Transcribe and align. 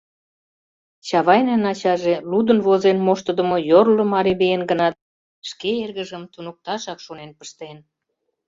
Чавайнын 1.07 1.63
ачаже 1.71 2.15
лудын-возен 2.29 2.97
моштыдымо 3.05 3.57
йорло 3.69 4.03
марий 4.13 4.37
лийын 4.41 4.61
гынат, 4.69 4.95
шке 5.49 5.69
эргыжым 5.83 6.23
туныкташак 6.33 6.99
шонен 7.05 7.31
пыштен. 7.39 7.77